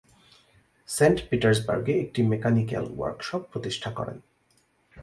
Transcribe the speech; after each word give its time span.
Saint 0.89 1.17
পিটার্সবার্গে 1.29 1.93
একটি 2.03 2.21
mechanical 2.31 2.85
workshop 2.97 3.41
প্রতিষ্ঠা 3.51 3.89
করেন। 3.97 4.17